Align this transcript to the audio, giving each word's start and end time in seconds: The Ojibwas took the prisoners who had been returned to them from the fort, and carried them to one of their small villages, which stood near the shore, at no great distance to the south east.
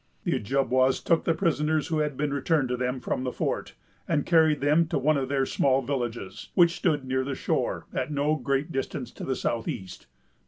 The 0.23 0.33
Ojibwas 0.33 0.99
took 0.99 1.25
the 1.25 1.35
prisoners 1.35 1.89
who 1.89 1.99
had 1.99 2.17
been 2.17 2.33
returned 2.33 2.69
to 2.69 2.75
them 2.75 2.99
from 2.99 3.23
the 3.23 3.31
fort, 3.31 3.75
and 4.07 4.25
carried 4.25 4.59
them 4.59 4.87
to 4.87 4.97
one 4.97 5.15
of 5.15 5.29
their 5.29 5.45
small 5.45 5.83
villages, 5.83 6.49
which 6.55 6.75
stood 6.75 7.05
near 7.05 7.23
the 7.23 7.35
shore, 7.35 7.85
at 7.93 8.11
no 8.11 8.33
great 8.33 8.71
distance 8.71 9.11
to 9.11 9.23
the 9.23 9.35
south 9.35 9.67
east. 9.67 10.07